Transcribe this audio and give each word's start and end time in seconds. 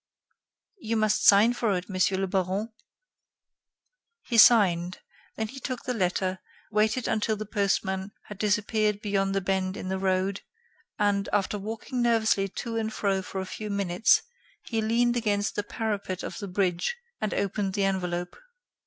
"You 0.79 0.97
must 0.97 1.27
sign 1.27 1.53
for 1.53 1.77
it, 1.77 1.87
Monsieur 1.87 2.17
le 2.17 2.25
Baron." 2.25 2.73
He 4.23 4.39
signed; 4.39 4.97
then 5.35 5.45
took 5.45 5.83
the 5.83 5.93
letter, 5.93 6.39
waited 6.71 7.07
until 7.07 7.35
the 7.35 7.45
postman 7.45 8.11
had 8.23 8.39
disappeared 8.39 8.99
beyond 8.99 9.35
the 9.35 9.41
bend 9.41 9.77
in 9.77 9.89
the 9.89 9.99
road, 9.99 10.41
and, 10.97 11.29
after 11.31 11.59
walking 11.59 12.01
nervously 12.01 12.47
to 12.49 12.77
and 12.77 12.91
fro 12.91 13.21
for 13.21 13.41
a 13.41 13.45
few 13.45 13.69
minutes, 13.69 14.23
he 14.63 14.81
leaned 14.81 15.15
against 15.17 15.55
the 15.55 15.61
parapet 15.61 16.23
of 16.23 16.39
the 16.39 16.47
bridge 16.47 16.97
and 17.19 17.31
opened 17.35 17.75
the 17.75 17.83
envelope. 17.83 18.35